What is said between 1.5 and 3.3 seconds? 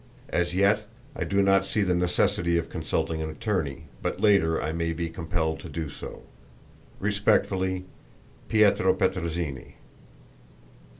see the necessity of consulting an